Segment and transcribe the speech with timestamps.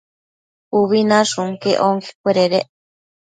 [0.79, 2.67] Ubi nashun quec onquecuededec